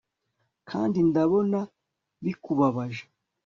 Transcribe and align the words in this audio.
kandi 0.69 0.97
ndabona 1.09 1.59
bikubabaje 2.23 3.03